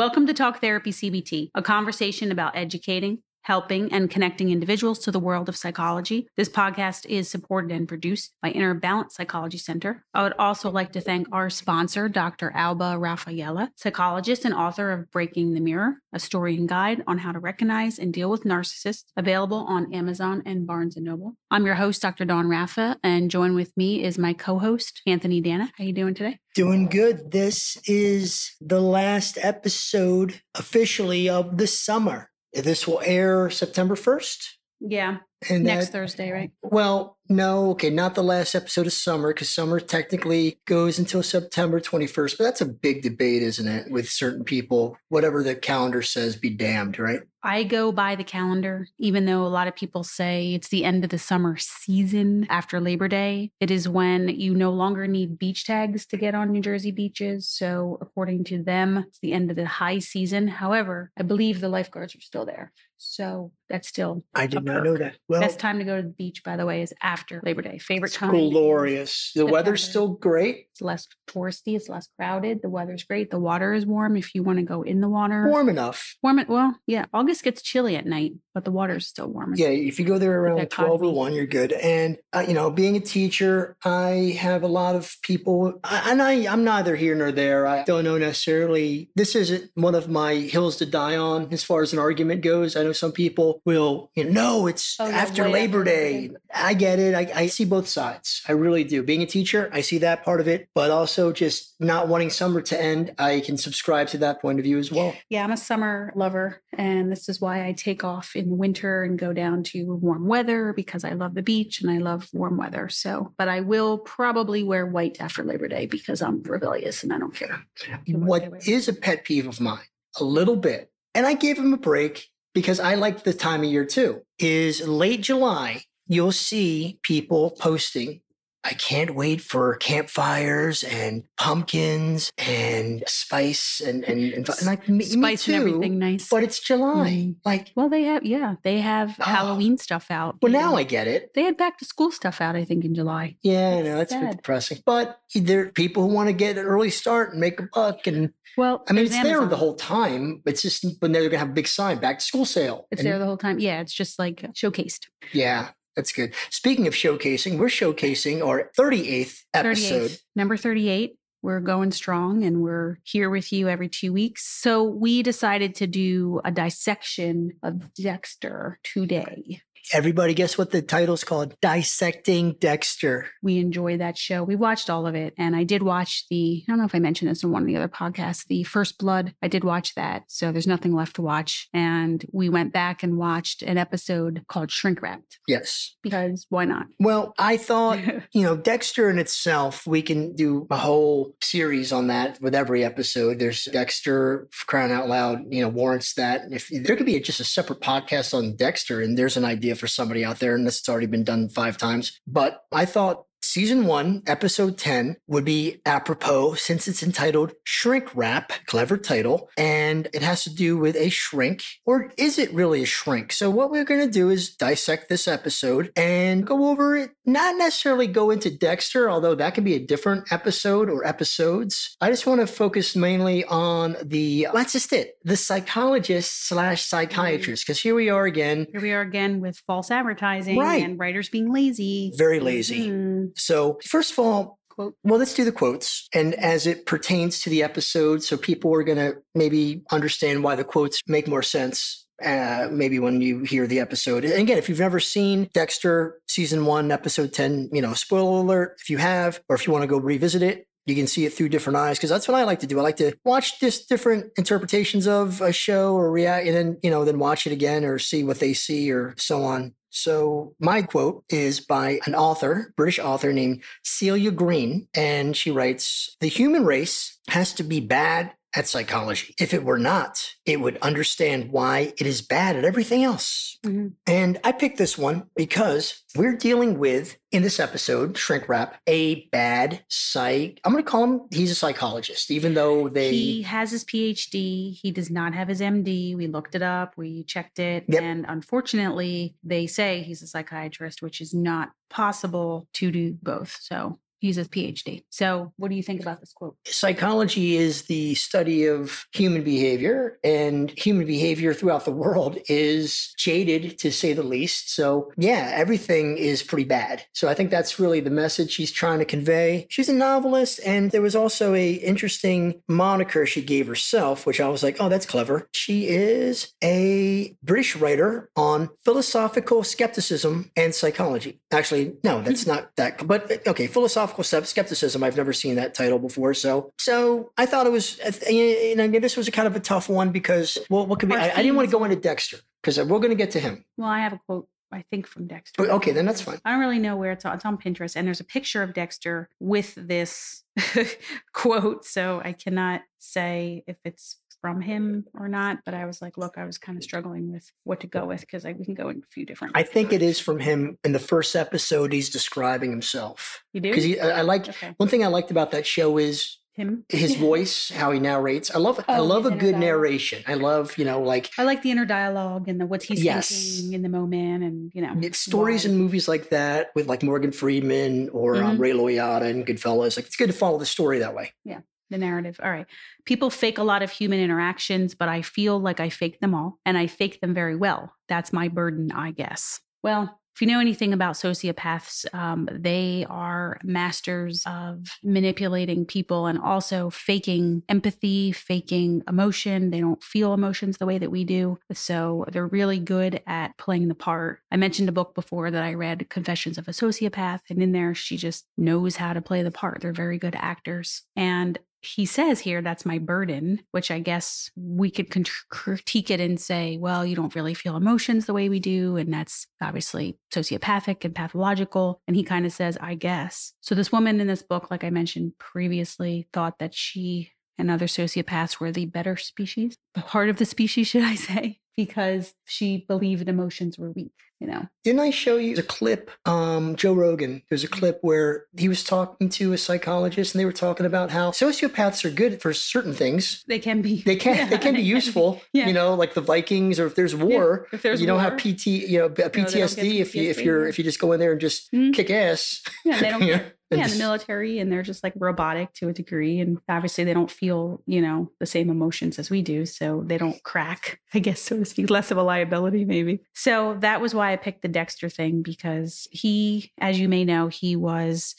[0.00, 5.18] Welcome to Talk Therapy CBT, a conversation about educating, helping, and connecting individuals to the
[5.18, 6.28] world of psychology.
[6.36, 10.04] This podcast is supported and produced by Inner Balance Psychology Center.
[10.14, 12.52] I would also like to thank our sponsor, Dr.
[12.54, 17.32] Alba Rafaela, psychologist and author of Breaking the Mirror, a story and guide on how
[17.32, 21.36] to recognize and deal with narcissists, available on Amazon and Barnes & Noble.
[21.50, 22.24] I'm your host, Dr.
[22.24, 25.70] Dawn Raffa, and join with me is my co-host, Anthony Dana.
[25.76, 26.38] How are you doing today?
[26.54, 27.30] Doing good.
[27.30, 32.29] This is the last episode officially of the summer.
[32.52, 34.44] This will air September 1st.
[34.80, 35.18] Yeah.
[35.48, 36.50] And Next that- Thursday, right?
[36.62, 41.80] Well, no, okay, not the last episode of summer because summer technically goes until September
[41.80, 43.90] 21st, but that's a big debate, isn't it?
[43.90, 47.20] With certain people, whatever the calendar says, be damned, right?
[47.42, 51.04] I go by the calendar, even though a lot of people say it's the end
[51.04, 53.50] of the summer season after Labor Day.
[53.60, 57.48] It is when you no longer need beach tags to get on New Jersey beaches.
[57.48, 60.48] So, according to them, it's the end of the high season.
[60.48, 62.72] However, I believe the lifeguards are still there.
[62.98, 64.84] So, that's still I did not perk.
[64.84, 65.16] know that.
[65.26, 67.78] Well, Best time to go to the beach, by the way, is after Labor Day.
[67.78, 68.30] Favorite time.
[68.30, 69.32] glorious.
[69.34, 70.66] The weather's still great.
[70.80, 71.76] It's less touristy.
[71.76, 72.60] It's less crowded.
[72.62, 73.30] The weather's great.
[73.30, 75.46] The water is warm if you want to go in the water.
[75.48, 76.16] Warm enough.
[76.22, 76.48] Warm it.
[76.48, 77.04] Well, yeah.
[77.12, 79.52] August gets chilly at night, but the water's still warm.
[79.56, 81.72] Yeah, if you go there around that 12 or 1, you're good.
[81.72, 86.22] And, uh, you know, being a teacher, I have a lot of people, I- and
[86.22, 87.66] I, I'm neither here nor there.
[87.66, 91.82] I don't know necessarily, this isn't one of my hills to die on as far
[91.82, 92.74] as an argument goes.
[92.74, 95.84] I know some people will, you know, no, it's Oh, after Labor.
[95.84, 96.30] Day.
[96.54, 97.14] I get it.
[97.14, 98.42] I, I see both sides.
[98.48, 99.02] I really do.
[99.02, 102.60] Being a teacher, I see that part of it, but also just not wanting summer
[102.60, 103.14] to end.
[103.18, 105.14] I can subscribe to that point of view as well.
[105.28, 109.02] Yeah, I'm a summer lover, and this is why I take off in the winter
[109.02, 112.56] and go down to warm weather because I love the beach and I love warm
[112.56, 112.88] weather.
[112.88, 117.18] So, but I will probably wear white after Labor Day because I'm rebellious and I
[117.18, 117.64] don't care.
[118.08, 119.78] what is a pet peeve of mine
[120.18, 123.70] a little bit and i gave him a break because i like the time of
[123.70, 128.20] year too is late july you'll see people posting
[128.64, 134.98] i can't wait for campfires and pumpkins and spice and and, and, and like me,
[134.98, 136.28] me Spice too, and everything nice.
[136.28, 137.36] but it's july Mm.
[137.44, 139.24] like well, they have yeah, they have Oh.
[139.24, 140.36] Halloween stuff out.
[140.42, 142.56] well now and i get it they had back to school stuff out.
[142.56, 143.36] I think in July.
[143.42, 146.58] yeah i know that's a bit depressing but there are people who want to get
[146.58, 149.74] an early start and make a buck and Well, i mean it's there the whole
[149.76, 153.00] time it's just when they're gonna have a big sign back to school sale It's
[153.00, 153.58] And- there the whole time.
[153.58, 155.06] Yeah, it's just like showcased.
[155.32, 155.70] Yeah,
[156.00, 156.32] that's good.
[156.48, 160.10] Speaking of showcasing, we're showcasing our 38th episode.
[160.10, 161.16] 38th, number 38.
[161.42, 164.46] We're going strong and we're here with you every two weeks.
[164.46, 169.60] So we decided to do a dissection of Dexter today.
[169.92, 171.56] Everybody guess what the title's called?
[171.60, 173.26] Dissecting Dexter.
[173.42, 174.44] We enjoy that show.
[174.44, 175.34] We watched all of it.
[175.36, 177.66] And I did watch the, I don't know if I mentioned this in one of
[177.68, 179.34] the other podcasts, the First Blood.
[179.42, 180.24] I did watch that.
[180.28, 181.68] So there's nothing left to watch.
[181.72, 185.96] And we went back and watched an episode called Shrink Wrapped Yes.
[186.02, 186.86] because why not?
[186.98, 187.98] Well, I thought,
[188.32, 192.84] you know, Dexter in itself, we can do a whole series on that with every
[192.84, 193.38] episode.
[193.38, 196.42] There's Dexter crying out loud, you know, warrants that.
[196.50, 199.86] If there could be just a separate podcast on Dexter, and there's an idea for
[199.86, 202.20] somebody out there, and this has already been done five times.
[202.26, 208.52] But I thought season one, episode 10 would be apropos since it's entitled Shrink Wrap,
[208.66, 212.86] clever title, and it has to do with a shrink, or is it really a
[212.86, 213.32] shrink?
[213.32, 217.56] So, what we're going to do is dissect this episode and go over it, not
[217.56, 221.96] necessarily go into Dexter, although that could be a different episode or episodes.
[222.00, 227.64] I just want to focus mainly on the, that's just it, the psychologist slash psychiatrist,
[227.66, 228.66] because here we are again.
[228.72, 230.82] Here we are again with false advertising Right.
[230.82, 232.12] and writers being lazy.
[232.16, 232.88] Very lazy.
[232.88, 233.26] Mm-hmm.
[233.36, 236.08] So, first of all, well, let's do the quotes.
[236.14, 240.56] And as it pertains to the episode, so people are going to maybe understand why
[240.56, 242.06] the quotes make more sense.
[242.24, 244.26] Uh, maybe when you hear the episode.
[244.26, 248.76] And again, if you've never seen Dexter season one, episode 10, you know, spoiler alert,
[248.78, 251.32] if you have, or if you want to go revisit it, you can see it
[251.32, 252.78] through different eyes because that's what I like to do.
[252.78, 256.90] I like to watch just different interpretations of a show or react and then, you
[256.90, 259.74] know, then watch it again or see what they see or so on.
[259.90, 266.16] So my quote is by an author, British author named Celia Green, and she writes,
[266.20, 269.34] "The human race has to be bad at psychology.
[269.38, 273.92] If it were not, it would understand why it is bad at everything else." Mhm.
[274.06, 279.26] And I picked this one because we're dealing with, in this episode, Shrink Wrap, a
[279.28, 280.60] bad psych.
[280.64, 283.10] I'm going to call him, he's a psychologist, even though they.
[283.12, 284.78] He has his PhD.
[284.82, 286.16] He does not have his MD.
[286.16, 286.94] We looked it up.
[286.96, 287.84] We checked it.
[287.86, 288.02] Yep.
[288.02, 293.56] And unfortunately, they say he's a psychiatrist, which is not possible to do both.
[293.60, 295.02] So He's a PhD.
[295.08, 296.54] So, what do you think about this quote?
[296.66, 303.78] Psychology is the study of human behavior, and human behavior throughout the world is jaded
[303.78, 304.74] to say the least.
[304.74, 307.02] So, yeah, everything is pretty bad.
[307.14, 309.66] So, I think that's really the message she's trying to convey.
[309.70, 314.48] She's a novelist, and there was also a interesting moniker she gave herself, which I
[314.48, 315.48] was like, oh, that's clever.
[315.52, 321.40] She is a British writer on philosophical skepticism and psychology.
[321.50, 323.06] Actually, no, that's not that.
[323.06, 325.02] But okay, philosophical skepticism.
[325.02, 327.98] I've never seen that title before, so so I thought it was.
[328.28, 331.16] You know, this was a kind of a tough one because well, what could be?
[331.16, 333.64] I, I didn't want to go into Dexter because we're going to get to him.
[333.76, 335.62] Well, I have a quote I think from Dexter.
[335.62, 336.38] Oh, okay, then that's fine.
[336.44, 337.34] I don't really know where it's on.
[337.34, 340.44] It's on Pinterest, and there's a picture of Dexter with this
[341.32, 341.84] quote.
[341.84, 345.58] So I cannot say if it's from him or not.
[345.64, 348.20] But I was like, look, I was kind of struggling with what to go with
[348.20, 349.56] because we can go in a few different.
[349.56, 351.92] I think it is from him in the first episode.
[351.92, 353.42] He's describing himself.
[353.52, 354.74] You do because I, I like okay.
[354.76, 358.58] one thing I liked about that show is him his voice how he narrates i
[358.58, 361.70] love oh, i love a good narration i love you know like i like the
[361.70, 363.28] inner dialogue and the what he's yes.
[363.28, 367.02] thinking in the moment and you know it's stories and movies like that with like
[367.02, 368.50] morgan freeman or um, mm-hmm.
[368.50, 371.60] um, ray liotta and goodfellas like it's good to follow the story that way yeah
[371.90, 372.40] the narrative.
[372.42, 372.66] All right.
[373.04, 376.58] People fake a lot of human interactions, but I feel like I fake them all
[376.64, 377.92] and I fake them very well.
[378.08, 379.60] That's my burden, I guess.
[379.82, 386.38] Well, if you know anything about sociopaths, um, they are masters of manipulating people and
[386.38, 389.70] also faking empathy, faking emotion.
[389.70, 391.58] They don't feel emotions the way that we do.
[391.72, 394.38] So they're really good at playing the part.
[394.50, 397.94] I mentioned a book before that I read, Confessions of a Sociopath, and in there,
[397.94, 399.82] she just knows how to play the part.
[399.82, 401.02] They're very good actors.
[401.16, 405.10] And he says here that's my burden which i guess we could
[405.48, 409.12] critique it and say well you don't really feel emotions the way we do and
[409.12, 413.52] that's obviously sociopathic and pathological and he kind of says i guess.
[413.60, 417.86] So this woman in this book like i mentioned previously thought that she and other
[417.86, 422.84] sociopaths were the better species the part of the species should i say because she
[422.88, 427.42] believed emotions were weak you know didn't i show you a clip um joe rogan
[427.48, 427.78] there's a mm-hmm.
[427.78, 432.04] clip where he was talking to a psychologist and they were talking about how sociopaths
[432.04, 435.40] are good for certain things they can be they can yeah, they can be useful
[435.52, 435.66] yeah.
[435.66, 437.76] you know like the vikings or if there's war yeah.
[437.76, 440.66] if there's you don't have pt you know ptsd, no, PTSD if you if you're
[440.66, 441.92] if you just go in there and just mm-hmm.
[441.92, 445.72] kick ass yeah they don't care yeah, in the military, and they're just like robotic
[445.74, 446.40] to a degree.
[446.40, 449.64] And obviously, they don't feel, you know, the same emotions as we do.
[449.66, 453.20] So they don't crack, I guess, so to speak, less of a liability, maybe.
[453.34, 457.48] So that was why I picked the Dexter thing because he, as you may know,
[457.48, 458.34] he was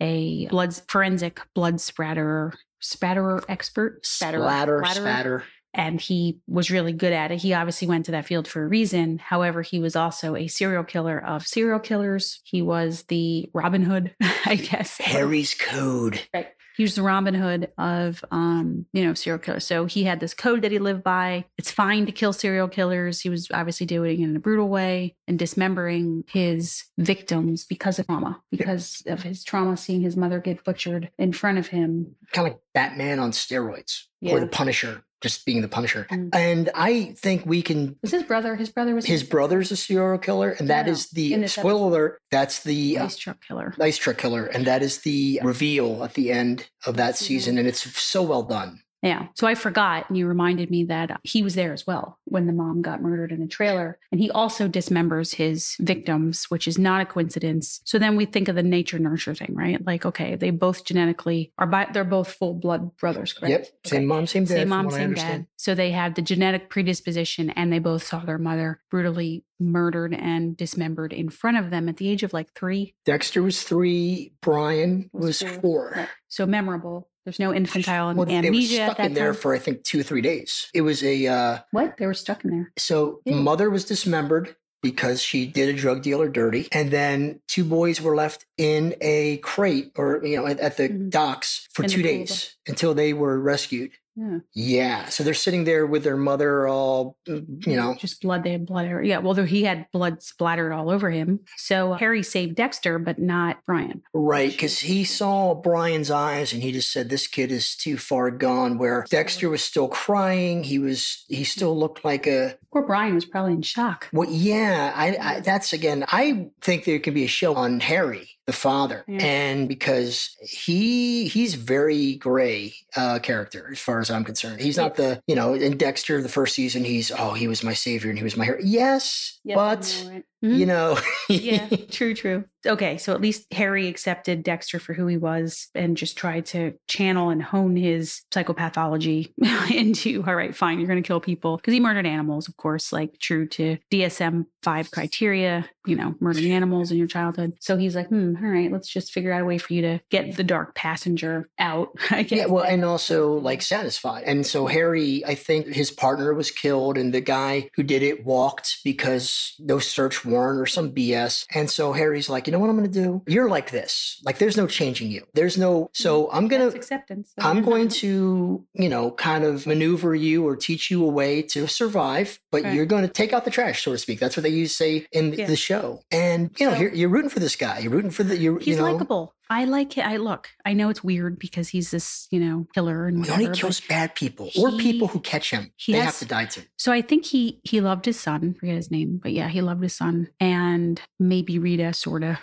[0.00, 2.52] a blood forensic blood spatterer,
[2.82, 5.44] spatterer expert, spatterer, splatter, spatter
[5.76, 7.36] and he was really good at it.
[7.36, 9.18] He obviously went to that field for a reason.
[9.18, 12.40] However, he was also a serial killer of serial killers.
[12.44, 14.14] He was the Robin Hood,
[14.46, 14.96] I guess.
[14.98, 16.20] Harry's Code.
[16.34, 16.48] Right.
[16.76, 19.66] He was the Robin Hood of, um, you know, serial killers.
[19.66, 21.46] So he had this code that he lived by.
[21.56, 23.20] It's fine to kill serial killers.
[23.20, 28.06] He was obviously doing it in a brutal way and dismembering his victims because of
[28.06, 32.14] trauma, because of his trauma, seeing his mother get butchered in front of him.
[32.32, 34.34] Kind of like Batman on steroids yeah.
[34.34, 36.06] or the Punisher just being the Punisher.
[36.10, 36.30] Mm.
[36.32, 37.96] And I think we can.
[38.02, 38.56] Was his brother?
[38.56, 39.06] His brother was.
[39.06, 42.22] His, his brother's a serial killer, and that is the spoiler alert.
[42.30, 43.74] That's the uh, ice uh, truck killer.
[43.80, 47.66] Ice truck killer, and that is the reveal at the end of that season, and
[47.66, 48.80] it's so well done.
[49.06, 49.28] Yeah.
[49.34, 52.46] So I forgot, and you reminded me that uh, he was there as well when
[52.46, 53.98] the mom got murdered in the trailer.
[54.10, 57.80] And he also dismembers his victims, which is not a coincidence.
[57.84, 59.84] So then we think of the nature nurture thing, right?
[59.84, 63.50] Like, okay, they both genetically are by, they're both full blood brothers, correct?
[63.50, 63.68] Yep.
[63.86, 64.06] Same okay.
[64.06, 64.54] mom, same dad.
[64.54, 65.46] Same mom, same dad.
[65.56, 70.56] So they have the genetic predisposition, and they both saw their mother brutally murdered and
[70.56, 72.94] dismembered in front of them at the age of like three.
[73.04, 74.34] Dexter was three.
[74.42, 75.60] Brian was, was four.
[75.60, 76.08] four.
[76.28, 77.08] So memorable.
[77.26, 78.76] There's no infantile well, amnesia.
[78.76, 79.40] They were stuck in there time.
[79.40, 80.70] for I think two or three days.
[80.72, 81.96] It was a uh, what?
[81.98, 82.72] They were stuck in there.
[82.78, 83.34] So Ew.
[83.34, 88.14] mother was dismembered because she did a drug dealer dirty, and then two boys were
[88.14, 91.08] left in a crate or you know at, at the mm-hmm.
[91.08, 93.90] docks for in two days until they were rescued.
[94.16, 94.38] Yeah.
[94.54, 95.04] Yeah.
[95.06, 98.44] So they're sitting there with their mother, all mm, you know, just blood.
[98.44, 99.04] They had blood.
[99.04, 99.18] Yeah.
[99.18, 101.40] Well, he had blood splattered all over him.
[101.58, 104.02] So Harry saved Dexter, but not Brian.
[104.14, 108.30] Right, because he saw Brian's eyes, and he just said, "This kid is too far
[108.30, 110.64] gone." Where Dexter was still crying.
[110.64, 111.24] He was.
[111.28, 112.56] He still looked like a.
[112.72, 114.08] Poor Brian was probably in shock.
[114.12, 114.92] Well, yeah.
[114.94, 116.04] I, I that's again.
[116.08, 119.18] I think there could be a show on Harry the father yeah.
[119.24, 124.60] and because he he's very gray uh character as far as i'm concerned.
[124.60, 127.74] He's not the you know in dexter the first season he's oh he was my
[127.74, 128.58] savior and he was my hero.
[128.62, 130.54] Yes, yes but mm-hmm.
[130.54, 130.98] you know
[131.28, 131.68] yeah.
[131.90, 136.16] true true okay, so at least Harry accepted Dexter for who he was and just
[136.16, 139.32] tried to channel and hone his psychopathology
[139.72, 141.56] into, all right, fine, you're going to kill people.
[141.56, 146.52] Because he murdered animals, of course, like true to DSM 5 criteria, you know, murdering
[146.52, 147.54] animals in your childhood.
[147.60, 150.00] So he's like, hmm, all right, let's just figure out a way for you to
[150.10, 151.90] get the dark passenger out.
[152.10, 152.38] I guess.
[152.40, 154.24] Yeah, well, and also like satisfied.
[154.24, 158.24] And so Harry, I think his partner was killed, and the guy who did it
[158.24, 161.44] walked because no search warrant or some BS.
[161.54, 163.22] And so Harry's like, you know what I'm going to do?
[163.26, 164.20] You're like this.
[164.24, 165.26] Like, there's no changing you.
[165.34, 165.90] There's no.
[165.92, 166.36] So mm-hmm.
[166.36, 166.76] I'm going to.
[166.76, 167.32] acceptance.
[167.38, 171.66] I'm going to, you know, kind of maneuver you or teach you a way to
[171.66, 172.74] survive, but Right.
[172.74, 174.18] you're going to take out the trash, so to speak.
[174.20, 175.46] That's what they used to say in Yeah.
[175.46, 176.00] the show.
[176.10, 177.78] And you know, So- you're, you're rooting for this guy.
[177.80, 178.36] You're rooting for the.
[178.36, 179.34] You're, He's you know, likable.
[179.48, 180.04] I like it.
[180.04, 180.48] I look.
[180.64, 184.14] I know it's weird because he's this, you know, killer and he only kills bad
[184.14, 185.70] people or he- people who catch him.
[185.76, 186.62] he They has- have to die too.
[186.76, 188.54] So I think he he loved his son.
[188.54, 192.38] Forget his name, but yeah, he loved his son, and maybe Rita, sort of,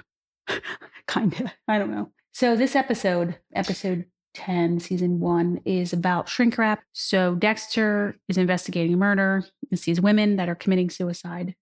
[1.08, 1.48] kind of.
[1.68, 2.12] I don't know.
[2.34, 6.84] So this episode, episode ten, season one, is about shrink wrap.
[6.94, 11.56] So Dexter is investigating a murder and sees women that are committing suicide.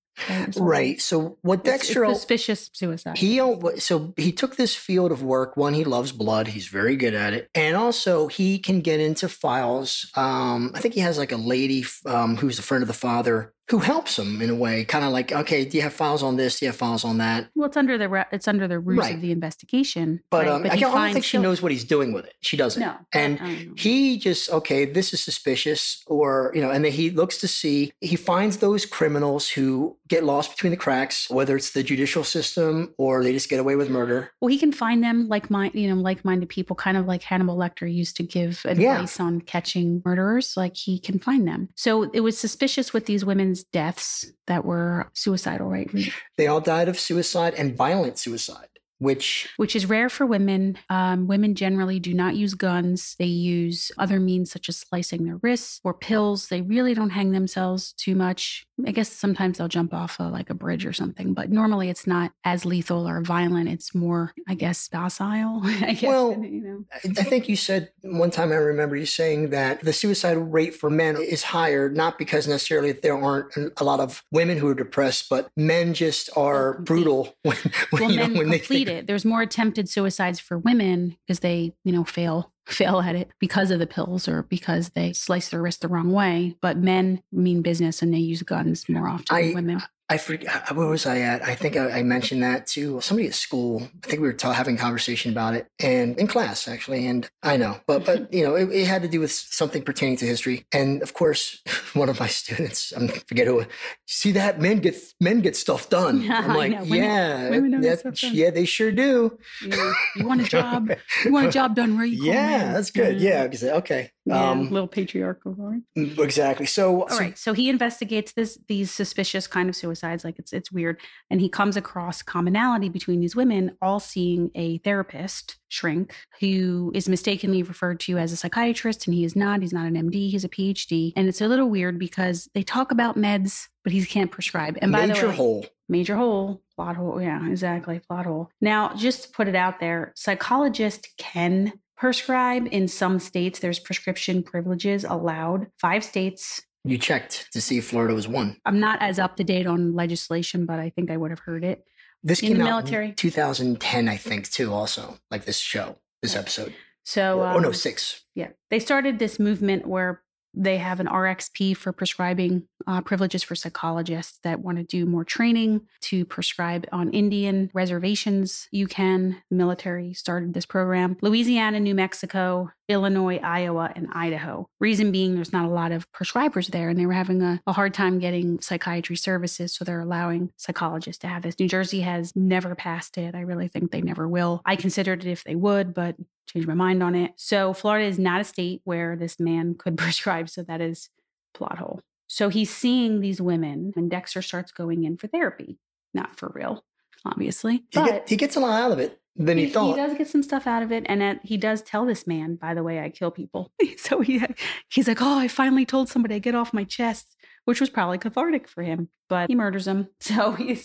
[0.57, 1.01] Right.
[1.01, 3.17] So what it's- it's Dexter suspicious suicide.
[3.17, 3.37] he
[3.77, 5.57] so he took this field of work.
[5.57, 6.47] One, he loves blood.
[6.47, 10.11] He's very good at it, and also he can get into files.
[10.15, 13.53] Um, I think he has like a lady um, who's a friend of the father
[13.71, 16.35] who helps him in a way, kind of like, okay, do you have files on
[16.35, 16.59] this?
[16.59, 17.49] Do you have files on that?
[17.55, 19.15] well, it's under the re- it's under the roots Right.
[19.15, 20.21] of the investigation.
[20.29, 20.47] But, right?
[20.53, 22.33] um, I, he don't, I don't finds think she knows what he's doing with it.
[22.41, 22.81] She doesn't.
[22.81, 27.09] No, And I he just okay this is suspicious or you know and then he
[27.09, 31.71] looks to see he finds those criminals who get lost between the cracks whether it's
[31.71, 35.27] the judicial system or they just get away with murder Well, he can find them
[35.29, 38.71] like mind, you know, like-minded people, kind of like Hannibal Lecter used to give Yeah.
[38.71, 40.55] advice on catching murderers.
[40.57, 41.69] Like he can find them.
[41.75, 45.89] So it was suspicious with these women's deaths that were suicidal, right?
[46.37, 48.67] they all died of suicide and violent suicide
[49.01, 50.77] which Which is rare for women.
[50.89, 53.15] Um, women generally do not use guns.
[53.17, 56.49] They use other means such as slicing their wrists or pills.
[56.49, 58.65] They really don't hang themselves too much.
[58.85, 62.05] I guess sometimes they'll jump off a, like a bridge or something, but normally it's
[62.05, 63.69] not as lethal or violent.
[63.69, 65.61] It's more, I guess, docile.
[65.65, 66.85] I guess, Well, you know.
[67.03, 70.91] I think you said one time I remember you saying that the suicide rate for
[70.91, 75.27] men is higher, not because necessarily there aren't a lot of women who are depressed,
[75.27, 77.57] but men just are brutal when,
[77.89, 79.07] when, well, you know, when they complete it.
[79.07, 83.71] There's more attempted suicides for women because they, you know, fail fail at it because
[83.71, 86.55] of the pills or because they slice their wrist the wrong way.
[86.61, 89.81] But men mean business and they use guns more often I- than women.
[90.11, 91.41] I forget where was I at?
[91.41, 93.83] I think I, I mentioned that to somebody at school.
[94.03, 97.07] I think we were ta- having a conversation about it, and in class actually.
[97.07, 100.17] And I know, but but you know, it, it had to do with something pertaining
[100.17, 100.65] to history.
[100.73, 101.61] And of course,
[101.93, 103.63] one of my students, I forget who.
[104.05, 106.21] See that men get men get stuff done.
[106.31, 106.71] Yeah, I'm like.
[106.73, 109.37] Women- yeah, women that- yeah, they sure do.
[109.61, 110.91] You, you want a job?
[111.23, 112.11] You want a job done right?
[112.11, 113.21] you Yeah, that's good.
[113.21, 113.47] Yeah,
[113.79, 114.11] okay.
[114.25, 115.55] Yeah, Um, little patriarchal.
[115.57, 115.81] Right?
[115.95, 116.67] exactly.
[116.67, 117.37] So, All so right.
[117.37, 120.99] So he investigates this these suspicious kind of suicides, like it's it's weird,
[121.31, 127.09] and he comes across commonality between these women, all seeing a therapist shrink who is
[127.09, 129.61] mistakenly referred to as a psychiatrist, and he is not.
[129.61, 130.29] He's not an MD.
[130.29, 134.05] He's a PhD, and it's a little weird because they talk about meds, but he
[134.05, 134.77] can't prescribe.
[134.81, 135.65] And by the major way, hole.
[135.89, 137.19] major hole, plot hole.
[137.21, 138.49] Yeah, exactly, plot hole.
[138.61, 143.59] Now, just to put it out there, psychologist can prescribe in some states.
[143.59, 145.67] There's prescription privileges allowed.
[145.77, 148.57] Five states You checked to see if Florida was one.
[148.65, 151.63] I'm not as up to date on legislation, but I think I would have heard
[151.63, 151.85] it.
[152.23, 153.09] This In came the out military.
[153.09, 154.73] in 2010, I think, too.
[154.73, 156.73] Also, like this show, this episode.
[157.03, 158.25] So, oh no, um, six.
[158.33, 163.55] yeah, they started this movement where they have an RXP for prescribing uh, privileges for
[163.55, 168.67] psychologists that want to do more training to prescribe on Indian reservations.
[168.71, 169.41] You can.
[169.49, 171.17] Military started this program.
[171.21, 174.67] Louisiana, New Mexico, Illinois, Iowa, and Idaho.
[174.79, 177.73] Reason being, there's not a lot of prescribers there, and they were having a, a
[177.73, 179.73] hard time getting psychiatry services.
[179.73, 181.59] So they're allowing psychologists to have this.
[181.59, 183.35] New Jersey has never passed it.
[183.35, 184.61] I really think they never will.
[184.65, 186.15] I considered it if they would, but
[186.51, 187.31] changed my mind on it.
[187.37, 190.49] So Florida is not a state where this man could prescribe.
[190.49, 191.09] So that is
[191.53, 192.01] plot hole.
[192.27, 195.77] So he's seeing these women, and Dexter starts going in for therapy.
[196.13, 196.85] Not for real,
[197.25, 197.77] obviously.
[197.77, 199.97] He, But get, he gets a lot out of it than he, he, thought.
[199.97, 202.83] does get some stuff out of it, and he does tell this man, by the
[202.83, 203.71] way, I kill people.
[203.97, 204.41] so he
[204.89, 208.17] he's like, oh, I finally told somebody I get off my chest, which was probably
[208.17, 209.09] cathartic for him.
[209.27, 210.79] But he murders him, so he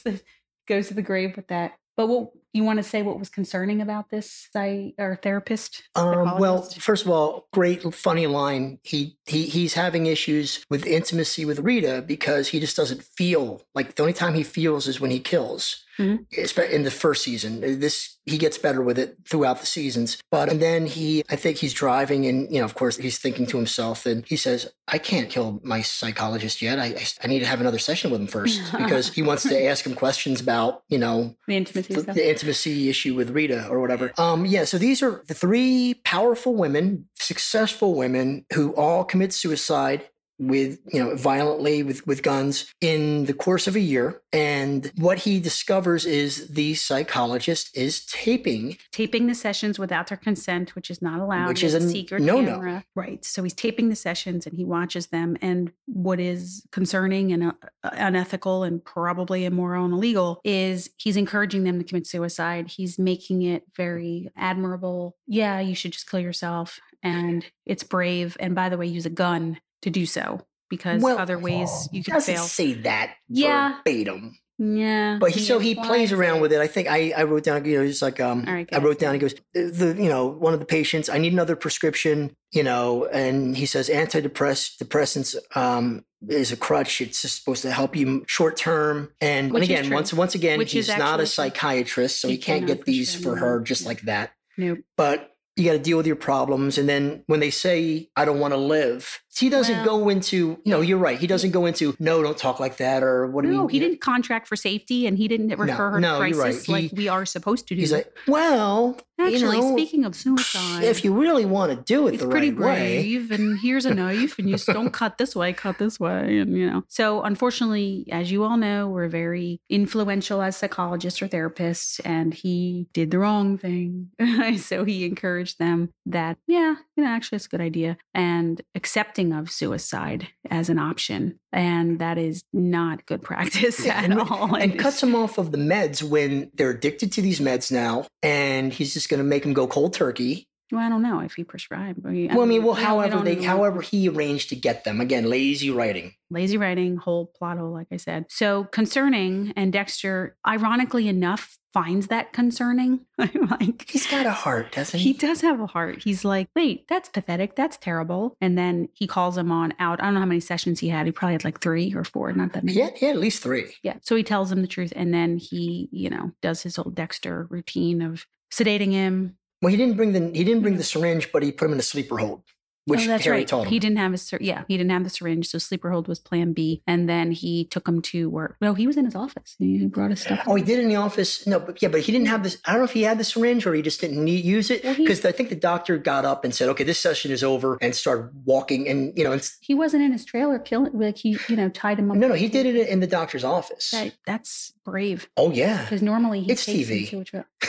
[0.67, 1.75] goes to the grave with that.
[1.97, 5.83] But what you want to say what was concerning about this psy or therapist?
[5.95, 8.79] Um, well, first of all, great funny line.
[8.83, 13.95] He he he's having issues with intimacy with Rita because he just doesn't feel like
[13.95, 15.85] the only time he feels is when he kills.
[15.99, 16.27] Mhm.
[16.71, 20.19] In the first season, this he gets better with it throughout the seasons.
[20.31, 23.47] But and then he, I think he's driving, and you know, of course, he's thinking
[23.47, 26.79] to himself, and he says, "I can't kill my psychologist yet.
[26.79, 29.65] I I, I need to have another session with him first because he wants to
[29.65, 32.15] ask him questions about you know the intimacy the, stuff.
[32.15, 34.13] the intimacy issue with Rita or whatever.
[34.19, 40.09] Um, yeah, so these are the three powerful women, successful women who all commit suicide
[40.39, 45.19] with you know violently with with guns in the course of a year and what
[45.21, 51.01] he discovers is the psychologist is taping taping the sessions without their consent, which is
[51.01, 51.49] not allowed.
[51.49, 52.53] Which is a secret no-no.
[52.53, 52.85] camera.
[52.95, 53.25] Right.
[53.25, 55.37] So he's taping the sessions and he watches them.
[55.41, 57.53] And what is concerning and uh,
[57.83, 62.69] unethical and probably immoral and illegal is he's encouraging them to commit suicide.
[62.69, 65.17] He's making it very admirable.
[65.27, 66.81] Yeah, you should just kill yourself.
[67.03, 68.37] And it's brave.
[68.41, 72.21] And by the way, use a gun to do so because other ways you can
[72.21, 72.43] fail.
[72.43, 73.77] say that Yeah.
[73.85, 75.19] verbatim Yeah.
[75.21, 76.61] But he, so he plays around with it.
[76.61, 79.13] I think I, I wrote down, you know, he's like, um, right, I wrote down,
[79.13, 83.05] he goes, the, you know, one of the patients, I need another prescription, you know,
[83.07, 87.03] and he says antidepress depressants, um, is a crutch.
[87.03, 89.13] It's just supposed to help you short term.
[89.21, 92.67] And, and again, once, once again, Which he's not a psychiatrist, so he, He can't
[92.67, 94.33] get these for her just like that.
[94.57, 94.79] Nope.
[94.97, 96.79] But you got to deal with your problems.
[96.79, 100.59] And then when they say, I don't want to live, he doesn't Well- go into,
[100.65, 101.19] no, you're right.
[101.19, 103.03] He doesn't go into, no, don't talk like that.
[103.03, 106.01] Or what do No, we he didn't contract for safety and he didn't refer her
[106.01, 106.53] no, to you're right.
[106.53, 107.81] crisis like He- we are supposed to do.
[107.81, 112.07] He's like, well, Actually, you know, speaking of suicide, if you really want to do
[112.07, 115.17] it it's the pretty right way, brave and here's a knife and you don't cut
[115.17, 116.39] this way, cut this way.
[116.39, 121.29] And, you know, so unfortunately, as you all know, we're very influential as psychologists or
[121.29, 124.11] therapists and he did the wrong thing.
[124.59, 129.26] so he encouraged them that, yeah, you know, actually it's a good idea and accepting
[129.33, 131.39] of suicide as an option.
[131.53, 134.55] And that is not good practice Yeah, at and- all.
[134.55, 138.07] and It cuts him off of the meds when they're addicted to these meds now,
[138.23, 140.47] and he's just going to make them go cold turkey.
[140.73, 142.05] Well, I don't know if he prescribed.
[142.07, 145.01] I Well, I mean, well, however they, however he arranged to get them.
[145.01, 146.15] Again, lazy writing.
[146.31, 148.27] lazy writing, whole plot hole, like I said.
[148.29, 153.01] So concerning, and Dexter, ironically enough, finds that concerning.
[153.19, 155.19] I'm like, He's got a heart, doesn't he he?
[155.19, 156.03] does have a heart.
[156.03, 157.55] He's like, wait, that's pathetic.
[157.55, 158.35] That's terrible.
[158.41, 160.01] And then he calls him on out.
[160.01, 161.05] I don't know how many sessions he had.
[161.07, 162.79] He probably had like three or four, not that many.
[162.79, 163.75] Yeah, yeah, at least three.
[163.83, 163.97] Yeah.
[164.03, 164.93] So he tells him the truth.
[164.97, 169.37] And then he, you know, does his old Dexter routine of sedating him.
[169.63, 171.01] Well, he didn't bring the he didn't bring the mm-hmm.
[171.01, 172.53] syringe, but he put him in a sleeper hold, oh,
[172.85, 173.49] which oh, that's Harry right.
[173.49, 173.73] told him.
[173.73, 175.49] He didn't have his, syr- yeah, he didn't have the syringe.
[175.49, 176.83] So sleeper hold was plan B.
[176.87, 178.57] And then he took him to work.
[178.61, 179.57] No, he was in his office.
[179.59, 180.43] He brought his stuff.
[180.47, 181.47] Oh, he did in the office.
[181.47, 182.59] No, but yeah, but he didn't have this.
[182.67, 184.85] I don't know if he had the syringe or he just didn't need, use it
[184.85, 187.79] Well, because I think the doctor got up and said, "Okay, this session is over,"
[187.81, 188.89] and started walking.
[188.89, 191.99] And you know, it's, He wasn't in his trailer killing, like he, you know, tied
[191.99, 192.19] him up.
[192.19, 193.91] no, no, he did it in the doctor's office.
[193.91, 197.09] That, that's brave Oh yeah, because normally he It's takes him TV.
[197.11, 197.47] to a tra-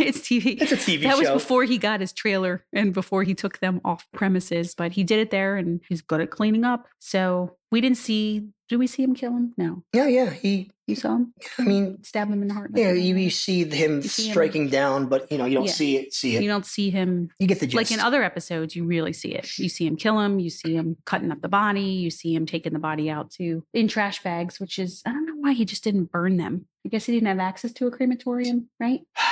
[0.00, 0.60] it's TV.
[0.62, 1.18] it's a TV that show.
[1.34, 5.04] was before he got his trailer and before he took them off premises, but he
[5.04, 6.86] did it there and he's good at cleaning up.
[7.00, 9.52] So we didn't see, Do we see him kill him?
[9.58, 9.82] No.
[9.92, 10.30] yeah, yeah.
[10.30, 11.34] He, You saw him?
[11.58, 12.70] I mean, Stab him in the heart.
[12.74, 15.66] yeah, you, you see him You see him- striking down, but you know, you don't
[15.66, 15.72] Yeah.
[15.72, 16.14] see it.
[16.14, 16.42] See it.
[16.42, 17.74] You don't see him You get the gist.
[17.76, 19.58] like in other episodes, you really see it.
[19.58, 22.46] You see him kill him, you see him cutting up the body, you see him
[22.46, 25.64] taking the body out to in trash bags, which is I don't know why he
[25.64, 26.66] just didn't burn them.
[26.84, 29.00] I guess he didn't have access to a crematorium, right?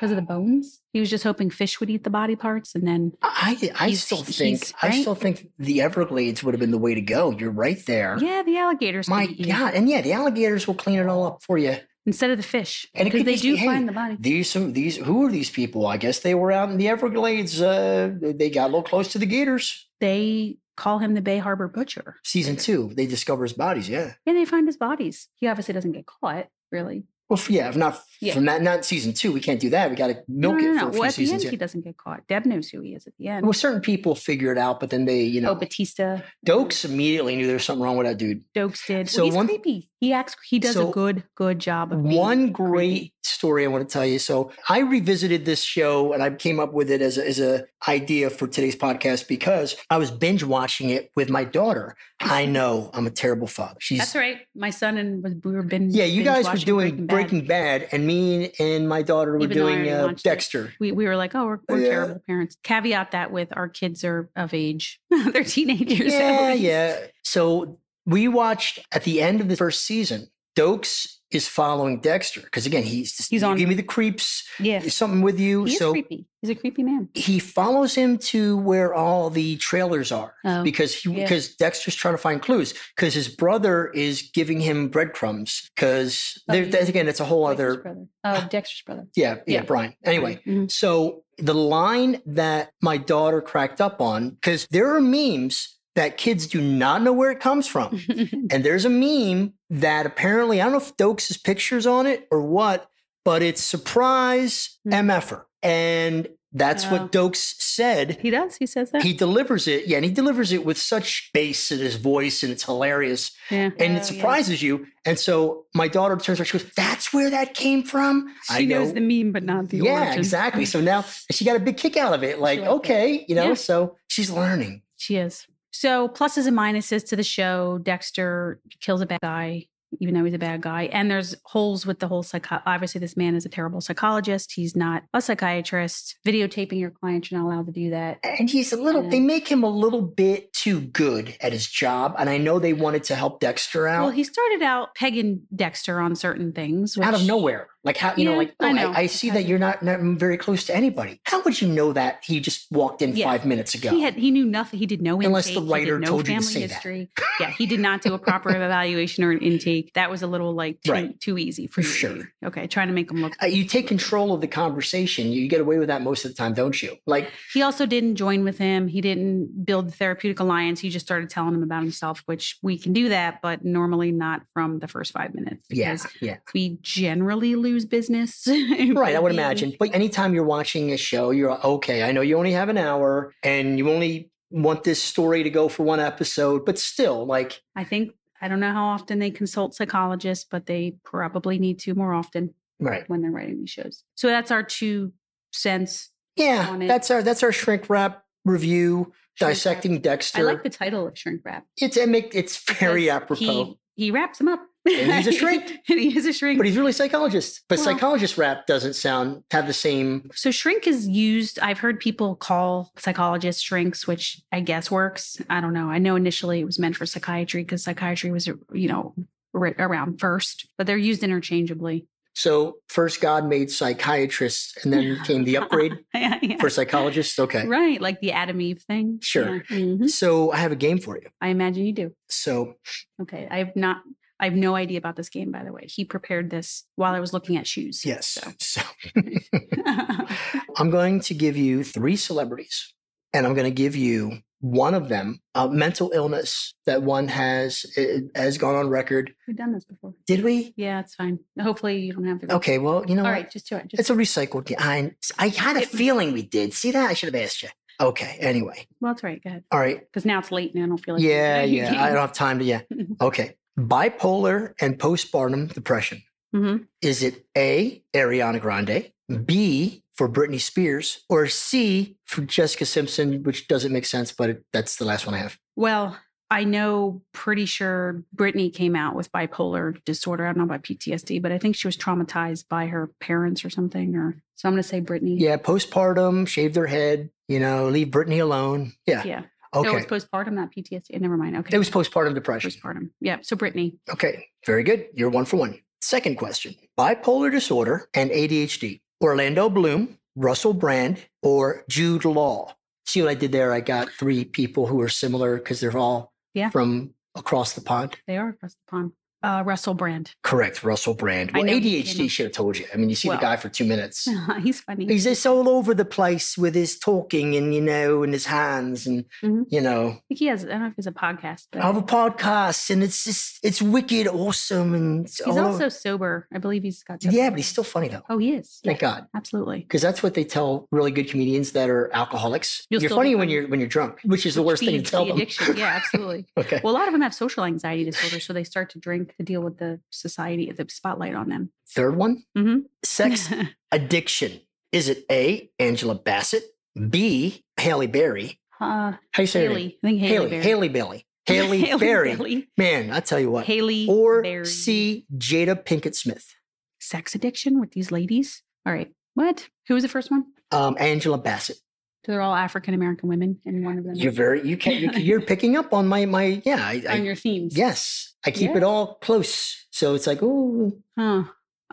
[0.00, 0.80] Because of the bones.
[0.94, 4.22] He was just hoping fish would eat the body parts and then I, I still
[4.22, 7.32] think, I still think the Everglades would have been the way to go.
[7.32, 8.16] You're right there.
[8.18, 9.10] yeah, the alligators.
[9.10, 11.76] My God, and yeah, the alligators will clean it all up for you.
[12.06, 14.16] instead of the fish And because they do be, hey, find the body.
[14.18, 15.86] These some these who are these people?
[15.86, 17.60] I guess they were out in the Everglades.
[17.60, 19.86] Uh, they got a little close to the gators.
[20.00, 23.88] They call him the Bay Harbor Butcher, Season two, they discover his bodies.
[23.88, 24.14] Yeah.
[24.26, 25.28] and they find his bodies.
[25.34, 27.04] He obviously doesn't get caught, really.
[27.28, 27.68] Well, yeah.
[27.68, 28.34] If not Yeah.
[28.34, 29.88] from that, not season two, we can't do that.
[29.90, 30.80] We got to milk no, no, it no.
[30.80, 31.44] for a few Well, at the seasons.
[31.44, 32.26] end, he doesn't get caught.
[32.26, 33.44] Deb knows who he is at the end.
[33.44, 36.22] Well, certain people figure it out, but then they, you oh, know, oh, Batista.
[36.44, 38.42] Doakes immediately knew there was something wrong with that dude.
[38.56, 39.08] Doakes did.
[39.08, 39.89] So well, he's one- creepy.
[40.00, 40.34] He acts.
[40.48, 42.52] He does so a good, good job One creepy.
[42.52, 44.18] great story I want to tell you.
[44.18, 47.66] So I revisited this show and I came up with it as a, as a
[47.86, 51.96] idea for today's podcast because I was binge watching it with my daughter.
[52.18, 53.76] I know I'm a terrible father.
[53.78, 54.38] She's That's right.
[54.54, 55.90] My son and was we were been.
[55.90, 56.04] yeah.
[56.06, 57.80] You binge guys were doing Breaking Breaking Bad.
[57.82, 57.88] Bad.
[57.92, 60.22] and me and my daughter were Even doing uh, it.
[60.22, 60.72] Dexter.
[60.80, 61.88] We, we were like, oh, we're, we're Yeah.
[61.90, 62.56] terrible parents.
[62.62, 64.98] Caveat that with our kids are of age.
[65.10, 66.12] They're teenagers.
[66.14, 66.96] Yeah, yeah.
[67.22, 70.28] So we watched at the end of the first season.
[70.56, 74.42] Doakes is following Dexter because again, he's just, He's on- give me the creeps.
[74.58, 74.80] Yeah.
[74.88, 75.64] Something with you.
[75.64, 76.26] He is so creepy.
[76.42, 77.08] He's a creepy man.
[77.14, 81.22] he follows him to where all the trailers are Oh, because he yeah.
[81.24, 86.54] because Dexter's trying to find clues because his brother is giving him breadcrumbs because Oh,
[86.54, 86.76] yeah.
[86.78, 88.06] again it's a whole Dexter's other brother.
[88.24, 89.06] Oh, Dexter's brother.
[89.14, 89.62] yeah, yeah Yeah.
[89.62, 90.68] Brian anyway Mhm.
[90.70, 96.46] so the line that my daughter cracked up on because there are memes that kids
[96.46, 98.00] do not know where it comes from
[98.50, 102.42] and there's a meme that apparently I don't know if Doakes' pictures on it or
[102.42, 102.88] what
[103.24, 104.92] but it's surprise Hmm.
[104.92, 108.56] MFer and that's what Doakes said he does.
[108.56, 109.02] He says that.
[109.02, 112.50] he delivers it yeah and he delivers it with such bass in his voice and
[112.50, 113.70] it's hilarious yeah.
[113.78, 117.30] and Oh, it surprises you and so my daughter turns around she goes that's where
[117.30, 118.56] that came from Yeah.
[118.58, 120.18] She knows the meme, but not the yeah origin.
[120.18, 122.74] exactly so now she got a big kick out of it like liked it.
[122.76, 123.54] okay you know Yeah.
[123.54, 125.46] so she's learning She is.
[125.72, 127.78] So pluses and minuses to the show.
[127.78, 129.66] Dexter kills a bad guy,
[130.00, 130.84] even though he's a bad guy.
[130.92, 132.58] And there's holes with the whole psycho.
[132.66, 134.52] Obviously, this man is a terrible psychologist.
[134.54, 136.16] He's not a psychiatrist.
[136.26, 138.18] Videotaping your client, you're not allowed to do that.
[138.24, 139.10] and he's a little Yeah.
[139.10, 142.72] they make him a little bit too good at his job and i know they
[142.74, 146.98] wanted to help dexter out Well, he started out pegging Dexter on certain things.
[146.98, 148.90] out of nowhere like how you know Yeah, like I oh, know.
[148.92, 151.92] I, I see that you're not, not very close to anybody how would you know
[151.92, 153.26] that he just walked in Yeah.
[153.26, 154.78] five minutes ago He had he knew nothing.
[154.78, 156.60] He did no intake, Unless the intake, he did writer no told you to say
[156.66, 156.70] that.
[156.74, 157.10] history.
[157.40, 159.92] Yeah, he did not do a proper evaluation or an intake.
[159.94, 161.20] That was a little like too, Right.
[161.20, 162.30] too easy for to Sure.
[162.44, 163.32] Okay, trying to make him look.
[163.42, 165.32] uh, you take control of the conversation.
[165.32, 166.96] You get away with that most of the time, don't you?
[167.06, 168.88] Like, He also didn't join with him.
[168.88, 170.80] He didn't build the therapeutic alliance.
[170.80, 174.42] He just started telling him about himself, which we can do that, but normally not
[174.52, 175.64] from the first five minutes.
[175.70, 178.46] yeah, because yeah, we generally lose business.
[178.94, 179.16] right.
[179.16, 179.74] I would imagine.
[179.78, 182.02] But anytime you're watching a show, you're okay.
[182.02, 185.68] I know you only have an hour, and you only want this story to go
[185.68, 189.74] for one episode, but still, like, I think I don't know how often they consult
[189.74, 193.08] psychologists, but they probably need to more often right?
[193.08, 194.04] when they're writing these shows.
[194.14, 195.12] So that's our two
[195.52, 196.10] cents.
[196.36, 200.02] Yeah, that's our that's our shrink wrap review Shrink dissecting wrap.
[200.02, 200.38] Dexter.
[200.40, 201.66] I like the title of Shrink Wrap.
[201.76, 203.64] it's it make it's very because apropos.
[203.94, 204.60] He, he wraps him up.
[204.86, 205.68] And he's a shrink.
[205.88, 206.58] and he is a shrink.
[206.58, 207.62] but he's really a psychologist.
[207.68, 210.30] But Well- psychologist rap doesn't sound have the same.
[210.34, 211.58] So shrink is used.
[211.60, 215.36] I've heard people call psychologists shrinks, which I guess works.
[215.50, 215.90] I don't know.
[215.90, 219.14] I know initially it was meant for psychiatry because psychiatry was, you know,
[219.54, 222.06] around first, but they're used interchangeably.
[222.34, 226.56] So first, God made psychiatrists, and then came the upgrade Yeah, yeah.
[226.58, 227.38] for psychologists.
[227.38, 227.66] Okay.
[227.66, 229.18] Right, like the Adam Eve thing.
[229.20, 229.60] Sure.
[229.68, 230.08] Mhm.
[230.08, 231.28] So I have a game for you.
[231.40, 232.12] I imagine you do.
[232.28, 232.74] So
[233.20, 234.02] Okay, I have not.
[234.40, 235.84] I have no idea about this game, by the way.
[235.86, 238.02] He prepared this while I was looking at shoes.
[238.04, 238.50] yes, So.
[238.58, 238.82] so
[240.76, 242.92] I'm going to give you three celebrities,
[243.32, 247.84] and I'm going to give you one of them a mental illness that one has
[247.96, 249.32] uh, has gone on record.
[249.46, 250.14] We've done this before.
[250.26, 250.72] Did we?
[250.76, 251.38] Yeah, it's fine.
[251.60, 252.54] Hopefully, you don't have to.
[252.56, 252.78] Okay.
[252.78, 253.32] Well, you know All what?
[253.34, 253.88] right, just do it.
[253.88, 254.66] Just, It's a recycled.
[254.66, 254.78] game.
[254.80, 256.72] I I had a It- feeling we did.
[256.74, 257.10] See that?
[257.10, 257.68] I should have asked you.
[258.00, 258.36] Okay.
[258.40, 258.86] Anyway.
[259.00, 259.42] well, all right.
[259.44, 259.64] Go ahead.
[259.70, 260.00] All right.
[260.00, 261.22] Because now it's late and I don't feel like.
[261.24, 261.62] Yeah.
[261.64, 262.02] Yeah.
[262.02, 262.64] I don't have time to.
[262.64, 262.80] Yeah.
[263.20, 263.56] Okay.
[263.88, 266.22] Bipolar and postpartum depression.
[266.52, 269.12] hmm Is it A, Ariana Grande,
[269.44, 274.64] B, for Britney Spears, or C, for Jessica Simpson, which doesn't make sense, but it,
[274.72, 275.58] that's the last one I have.
[275.76, 276.18] Well,
[276.50, 280.44] I know pretty sure Britney came out with bipolar disorder.
[280.44, 283.70] I don't know about PTSD, but I think she was traumatized by her parents or
[283.70, 284.16] something.
[284.16, 285.38] Or so I'm going to say Britney.
[285.38, 288.92] Yeah, postpartum, shave their head, you know, leave Britney alone.
[289.06, 289.22] Yeah.
[289.24, 289.42] Yeah.
[289.74, 289.90] No, Okay.
[290.02, 291.20] it was postpartum, not PTSD.
[291.20, 291.56] Never mind.
[291.58, 291.74] Okay.
[291.74, 292.70] It was postpartum depression.
[292.70, 293.10] postpartum.
[293.20, 293.38] Yeah.
[293.42, 293.98] So Britney.
[294.10, 294.46] Okay.
[294.66, 295.06] Very good.
[295.14, 295.78] You're one for one.
[296.00, 299.00] Second question bipolar disorder and ADHD.
[299.22, 302.74] Orlando Bloom, Russell Brand, or Jude Law.
[303.06, 303.72] See what I did there?
[303.72, 306.70] I got three people who are similar because they're all Yeah.
[306.70, 308.16] from across the pond.
[308.26, 309.12] They are across the pond.
[309.42, 310.34] Uh, Russell Brand.
[310.42, 311.50] Correct, Russell Brand.
[311.52, 312.86] Well, know he came ADHD should have told you.
[312.92, 314.28] I mean, you see Well- the guy for two minutes.
[314.62, 315.06] He's funny.
[315.06, 319.06] He's just all over the place with his talking and, you know, and his hands
[319.06, 319.64] and, Mhm.
[319.70, 320.64] you know, I think he has.
[320.64, 323.58] I don't know if it's a podcast, but I have a podcast and it's just,
[323.62, 324.94] it's wicked awesome.
[324.94, 326.46] And he's also over- sober.
[326.52, 327.24] I believe he's got.
[327.24, 328.22] yeah, but he's still funny though.
[328.28, 328.80] Oh, he is.
[328.84, 329.26] Thank God.
[329.34, 329.80] Absolutely.
[329.80, 332.82] Because that's what they tell really good comedians that are alcoholics.
[332.82, 335.24] Still be funny when you're when you're drunk, which is the worst thing to tell
[335.24, 335.36] the them.
[335.38, 335.76] addiction.
[335.76, 336.46] Yeah, absolutely.
[336.58, 336.80] okay.
[336.84, 339.42] Well, a lot of them have social anxiety disorder, so they start to drink to
[339.44, 341.70] deal with the society, the spotlight on them.
[341.94, 342.84] Third one, Mhm.
[343.04, 343.48] sex
[343.92, 344.60] addiction.
[344.92, 346.64] Is it A, Angela Bassett,
[347.08, 348.60] B, Haley Berry?
[348.80, 349.62] uh, How you say?
[349.62, 349.98] Haley.
[350.02, 350.28] I think Haley.
[350.34, 350.62] Haley, Berry.
[350.62, 351.26] Haley Bailey.
[351.46, 352.30] Haley, Haley Berry.
[352.36, 352.68] Bailey.
[352.76, 353.66] Man, I tell you what.
[353.66, 354.06] Haley.
[354.08, 354.66] or Berry.
[354.66, 356.54] C, Jada Pinkett Smith.
[357.00, 358.62] Sex addiction with these ladies.
[358.86, 359.10] All right.
[359.34, 359.68] What?
[359.88, 360.44] Who was the first one?
[360.70, 361.78] Um, Angela Bassett.
[362.24, 365.40] They're all African American women, and one of them You're very you can you, you're
[365.52, 366.76] picking up on my my yeah.
[366.86, 367.76] I, I, on your themes.
[367.76, 368.78] yes, I keep Yeah.
[368.78, 369.86] it all close.
[369.90, 370.92] So it's like oh.
[371.18, 371.44] Huh.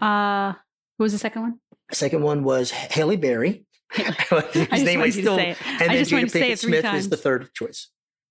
[0.02, 0.54] Uh,
[0.98, 1.60] who was the second one?
[1.92, 3.66] Second one was Haley Berry.
[3.94, 5.58] His I name I wanted you to still say it.
[5.66, 7.00] and I then just Jada wanted to say Pinkett Smith times.
[7.00, 7.88] is the third choice.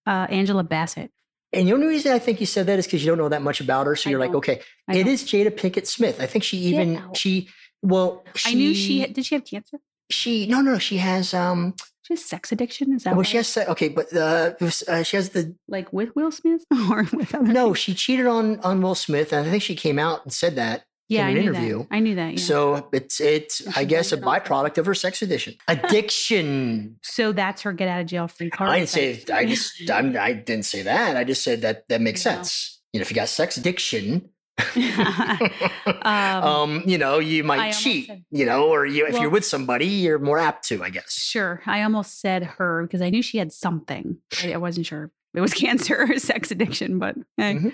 [0.07, 1.11] Uh, Angela Bassett.
[1.53, 3.41] And the only reason I think you said that is because you don't know that
[3.43, 3.97] much about her.
[3.97, 6.21] So you're like, okay, I it is Jada Pinkett Smith.
[6.21, 7.17] I think she even out.
[7.17, 7.49] she
[7.83, 9.25] well she I knew she did.
[9.25, 9.79] She have cancer?
[10.11, 12.93] She no no no she has um She has sex addiction.
[12.95, 13.23] Is that well why?
[13.25, 16.63] she has se- okay but uh, was, uh she has the like with Will Smith
[16.91, 17.53] or with other?
[17.53, 17.75] no people?
[17.75, 20.85] she cheated on on Will Smith and I think she came out and said that
[21.09, 21.79] Yeah, in I an knew interview.
[21.79, 21.87] that.
[21.91, 22.33] I knew that.
[22.35, 22.39] Yeah.
[22.51, 27.73] So, it's it's I guess a byproduct of her sex addiction addiction so that's her
[27.73, 28.71] get out of jail free card.
[28.71, 32.01] I didn't say I just I'm, I didn't say that I just said that that
[32.01, 32.33] makes No.
[32.33, 34.31] sense you know if you got sex addiction
[36.03, 39.31] Um, um, you know, you might cheat, said- you know, or you, if Well- you're
[39.31, 41.13] with somebody, you're more apt to, I guess.
[41.13, 41.63] Sure.
[41.67, 44.19] I almost said her because I knew she had something.
[44.43, 47.55] I, I wasn't sure it was cancer or sex addiction, but eh.
[47.55, 47.73] Mhm.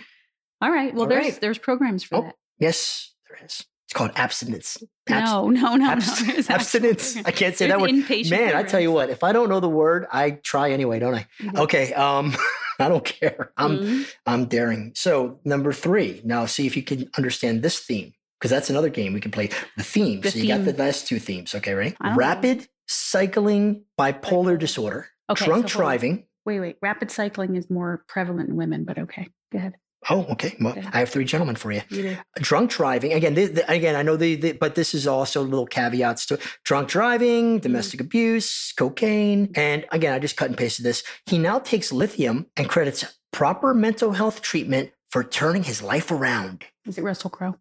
[0.60, 0.92] all right.
[0.94, 1.40] Well, All there's right.
[1.40, 2.36] there's programs for Oh, that.
[2.58, 3.64] Yes, there is.
[3.86, 4.78] It's called abstinence.
[5.08, 6.54] Abs- no, no, no, abs- no.
[6.54, 7.16] abstinence.
[7.18, 8.30] I can't say There's that word.
[8.30, 11.14] Man, I tell you what, if I don't know the word, I try anyway, don't
[11.14, 11.26] I?
[11.40, 11.58] Mhm.
[11.58, 11.92] Okay.
[11.92, 12.34] Um,
[12.82, 13.52] I don't care.
[13.56, 14.14] I'm Mhm.
[14.26, 14.92] I'm daring.
[14.94, 16.20] So number three.
[16.24, 18.12] Now see if you can understand this theme.
[18.38, 19.50] Because that's another game we can play.
[19.76, 20.20] The theme.
[20.20, 21.54] The so you got the last two themes.
[21.54, 21.94] Okay, ready?
[22.00, 22.18] I don't know.
[22.18, 24.58] Rapid cycling bipolar Bipolar.
[24.58, 26.26] disorder, Okay, drunk so driving.
[26.44, 26.76] Wait, wait.
[26.82, 29.28] Rapid cycling is more prevalent in women, but okay.
[29.52, 29.74] Go ahead.
[30.10, 30.56] Oh, okay.
[30.60, 30.88] Well, Okay.
[30.92, 31.82] I have three gentlemen for you.
[31.90, 35.42] You drunk driving again the, the- again i know the, the but this is also
[35.42, 37.62] little caveats to drunk driving mm-hmm.
[37.62, 42.46] domestic abuse cocaine and again i just cut and pasted this he now takes lithium
[42.56, 47.56] and credits proper mental health treatment for turning his life around Is it Russell Crowe?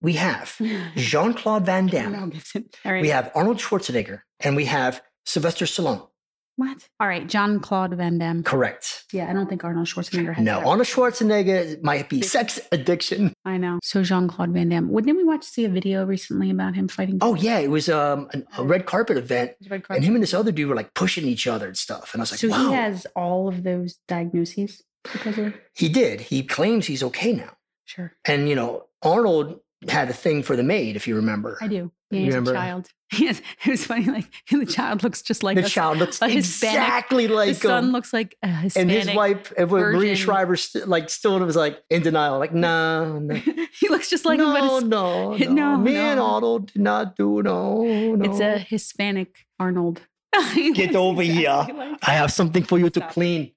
[0.00, 0.56] we have
[0.96, 2.64] jean-claude van damme Gibson.
[2.84, 6.08] We have arnold schwarzenegger and we have sylvester stallone
[6.56, 6.88] what?
[7.00, 7.26] All right.
[7.26, 8.42] John Claude Van Damme.
[8.42, 10.66] correct Yeah, I don't think Arnold Schwarzenegger has no that.
[10.66, 13.78] arnold schwarzenegger might be sex addiction I know.
[13.82, 14.88] So Jean Claude Van Damme.
[14.90, 17.18] Wouldn't we watch see a video recently about him fighting?
[17.20, 20.34] oh yeah it was um, an, a red carpet event Red and him and this
[20.34, 22.68] other dude were like pushing each other and stuff and i was like so wow
[22.68, 26.20] he has all of those diagnoses because of He did.
[26.22, 27.52] He claims he's okay now.
[27.84, 28.14] sure.
[28.24, 31.58] And, you know, Arnold had a thing for the maid, if you remember.
[31.60, 31.90] I do.
[32.10, 32.52] Yeah, You remember?
[32.52, 32.88] a child.
[33.18, 34.04] Yes, it was funny.
[34.06, 37.54] Like the child looks just like the a, child looks a Hispanic- exactly the like
[37.56, 37.90] son him.
[37.92, 40.16] looks like a Hispanic and his wife, uh, when Maria version.
[40.16, 43.34] Shriver, st- like, still was like in denial, like, no, no,
[43.80, 46.18] he looks just like him, but no, it's, no, no, No, Me and.
[46.20, 48.24] Arnold did not do no, no.
[48.30, 50.00] it's a Hispanic Arnold.
[50.54, 51.66] Get over here.
[52.02, 53.14] I have something for you to Stop it.
[53.14, 53.52] clean.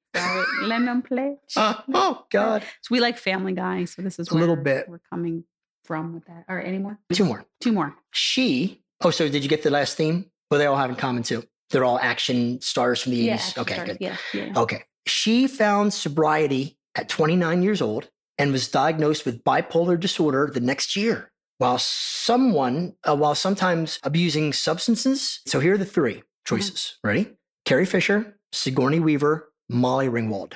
[0.64, 1.38] Lemon pledge.
[1.56, 2.64] Uh, oh, God.
[2.82, 4.88] So we like Family Guy, so this is A little bit.
[4.88, 5.44] we're coming
[5.88, 6.46] from with that.
[6.48, 7.00] All right, any more?
[7.12, 7.46] Two more.
[7.62, 7.96] Two more.
[8.12, 10.30] She, oh, so did you get the last theme?
[10.52, 11.44] Well, they all have in common, too.
[11.72, 13.26] They're all action stars from the 80s.
[13.26, 13.88] Yeah, action okay, stars.
[13.88, 13.98] good.
[14.00, 14.54] Yeah, yeah.
[14.56, 14.84] Okay.
[15.08, 20.96] She found sobriety at 29 years old and was diagnosed with bipolar disorder the next
[20.96, 21.32] year.
[21.58, 25.40] While someone, uh, while sometimes abusing substances.
[25.48, 26.98] So here are the three choices.
[27.04, 27.32] Ready?
[27.66, 30.54] Carrie Fisher, Sigourney Weaver, Molly Ringwald.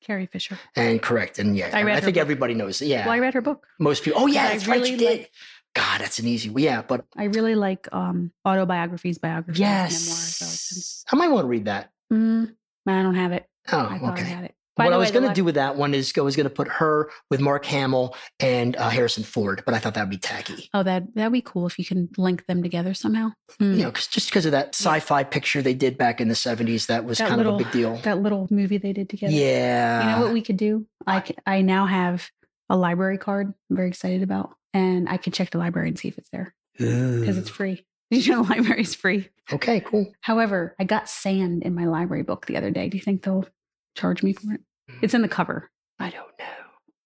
[0.00, 0.58] Carrie Fisher.
[0.76, 1.38] And correct.
[1.38, 2.20] And yeah, I I, read her think book.
[2.20, 2.80] everybody knows.
[2.82, 3.04] Yeah.
[3.06, 3.66] Well, I read her book.
[3.78, 4.20] Most people.
[4.22, 4.76] Oh, yeah, I that's right.
[4.80, 5.18] really You did.
[5.20, 5.30] like-
[5.74, 6.52] God, that's an easy.
[6.56, 9.96] Yeah, but I really like um autobiographies, biographies, memoirs.
[9.96, 11.04] So yes.
[11.12, 11.92] I might want to read that.
[12.12, 12.52] mm,
[12.88, 13.46] I don't have it.
[13.70, 14.24] Oh, I thought I okay.
[14.24, 14.54] had it.
[14.76, 16.48] By what I way, was going to do with that one is I was going
[16.48, 20.10] to put her with Mark Hamill and uh, Harrison Ford, but I thought that would
[20.10, 20.70] be tacky.
[20.72, 23.32] Oh, that that'd be cool if you can link them together somehow.
[23.60, 23.76] Mm.
[23.76, 26.86] You know, 'cause- just because of that sci-fi picture they did back in the '70s,
[26.86, 27.96] that was That kind little- of a big deal.
[27.98, 29.32] That little movie they did together.
[29.32, 30.86] yeah, You know what we could do?
[31.06, 32.30] I I now have
[32.70, 33.52] a library card.
[33.70, 36.54] I'm very excited about, and I can check the library and see if it's there
[36.78, 37.84] because it's free.
[38.10, 39.28] Did you know the library is free?
[39.52, 40.12] okay, cool.
[40.20, 42.88] However, I got sand in my library book the other day.
[42.88, 43.46] Do you think they'll
[43.94, 44.60] charge me for it?
[45.02, 45.32] It's in the mm.
[45.32, 45.70] cover.
[45.98, 46.44] I don't know.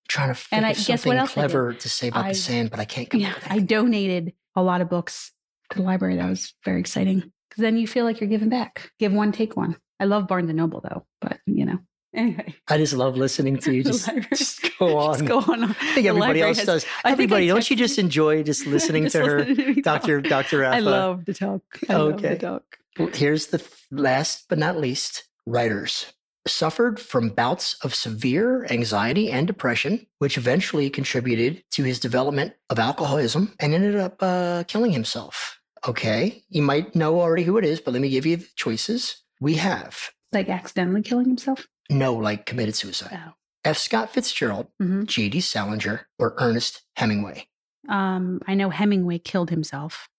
[0.08, 2.78] trying to And I- guess what else clever to say about I- the sand, but
[2.80, 5.32] I can't come Yeah, up with I donated a lot of books
[5.70, 6.16] to the library.
[6.16, 8.90] That was very exciting because then you feel like you're giving back.
[8.98, 9.76] Give one, take one.
[9.98, 11.78] I love Barnes and Noble though, but you know.
[12.16, 13.82] Anyway, I just love listening to you.
[13.90, 15.14] Just, just go on.
[15.18, 15.64] just go on.
[15.64, 16.86] I think everybody else does.
[17.04, 19.44] I Everybody, don't you just enjoy just listening to her,
[19.82, 20.74] Doctor Doctor Raffa?
[20.74, 21.62] I love to talk.
[21.88, 22.36] I love Okay.
[22.36, 22.78] to talk.
[23.16, 26.13] Here's the last but not least writers.
[26.46, 32.78] Suffered from bouts of severe anxiety and depression, which eventually contributed to his development of
[32.78, 35.58] alcoholism and ended up uh, killing himself.
[35.88, 39.22] Okay, you might know already who it is, but let me give you the choices.
[39.40, 41.66] We have Like accidentally killing himself.
[41.90, 43.18] no, like committed suicide.
[43.26, 43.32] Oh.
[43.64, 43.78] F.
[43.78, 45.40] Scott Fitzgerald, hmm J.D.
[45.40, 47.46] Salinger, or Ernest Hemingway.
[47.88, 50.10] Um, I know Hemingway killed himself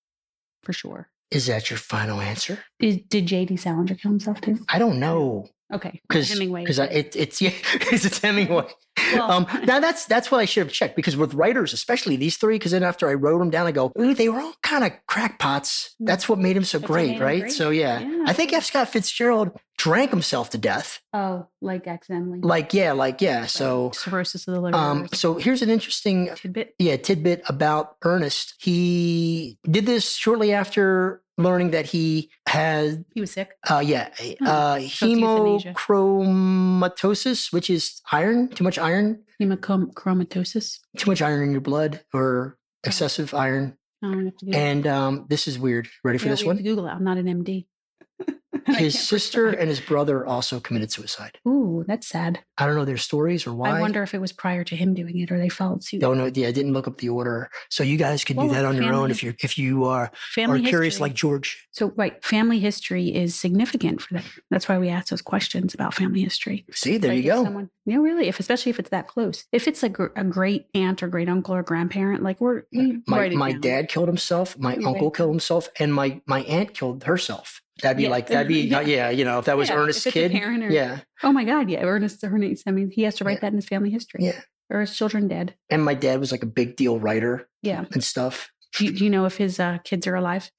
[0.63, 1.09] for sure.
[1.29, 2.59] Is that your final answer?
[2.79, 3.57] Did, did J.D.
[3.57, 4.57] Salinger kill himself too?
[4.69, 6.01] I don't know Okay.
[6.08, 6.62] because Hemingway.
[6.62, 8.67] because it, it's yeah because it's Hemingway.
[9.13, 12.38] Well- um, now that's that's what I should have checked because with writers, especially these
[12.38, 14.84] three, because then after I wrote them down, I go, ooh, they were all kind
[14.86, 15.95] of crackpots.
[15.99, 17.41] That's what made him so That's great, right?
[17.41, 17.51] great.
[17.51, 17.99] So yeah.
[17.99, 18.23] Yeah.
[18.25, 18.63] I think F.
[18.63, 21.01] Scott Fitzgerald drank himself to death.
[21.13, 22.39] oh, like accidentally.
[22.41, 23.45] Like yeah, like yeah.
[23.47, 24.78] So cirrhosis of the liver.
[24.78, 26.73] um, so here's an interesting tidbit.
[26.80, 28.56] yeah tidbit about Ernest.
[28.60, 33.50] He did this shortly after learning that he had He was sick.
[33.69, 34.48] uh yeah Hmm.
[34.48, 40.80] uh hemochromatosis, which is iron, too much iron, Hemochromatosis.
[40.98, 43.78] too much iron in your blood or excessive iron.
[44.04, 44.58] I don't have to do that.
[44.58, 45.88] And um this is weird.
[46.04, 46.58] Ready for Yeah, this one?
[46.58, 46.91] to Google it.
[46.91, 47.65] I'm not an MD.
[48.78, 51.38] His sister and his brother also committed suicide.
[51.47, 52.39] Ooh, that's sad.
[52.58, 53.78] I don't know their stories or why.
[53.78, 56.01] I wonder if it was prior to him doing it or they followed suit.
[56.01, 56.32] Don't know.
[56.34, 57.49] Yeah, I didn't look up the order.
[57.69, 60.12] So you guys can Well, do that on your own if you're if you are,
[60.34, 61.01] Family are curious history.
[61.10, 61.67] like George.
[61.71, 64.25] So, right, family history is significant for that.
[64.49, 66.65] That's why we ask those questions about family history.
[66.71, 67.43] See, there Like you go.
[67.43, 70.23] Someone, you know, really, if especially if it's that close, if it's a, gr- a
[70.23, 73.62] great aunt or great uncle or grandparent, like we're we my my down.
[73.62, 74.58] dad killed himself.
[74.58, 77.62] My uncle killed himself, and my my aunt killed herself.
[77.81, 78.09] That'd be Yeah.
[78.09, 78.81] like that'd be Yeah.
[78.81, 79.09] yeah.
[79.09, 80.43] You know, if that was Yeah, Ernest's if it's a kid.
[80.63, 82.63] or- Yeah, Oh my God, yeah, Ernest Ernest.
[82.67, 84.23] I mean, he has to write that in his family history.
[84.25, 84.39] yeah.
[84.71, 85.53] or his children dead.
[85.69, 87.85] And my dad was like a big deal writer Yeah.
[87.93, 88.49] and stuff.
[88.77, 90.49] Do you, do you know if his uh, kids are alive?